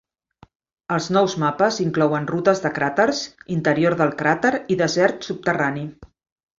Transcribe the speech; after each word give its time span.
Els 0.95 1.09
nous 1.17 1.35
mapes 1.43 1.77
inclouen 1.85 2.27
rutes 2.33 2.63
de 2.65 2.73
craters, 2.79 3.23
interior 3.59 3.99
del 4.03 4.19
cràter 4.25 4.55
i 4.77 4.83
desert 4.85 5.33
subterrani. 5.33 5.91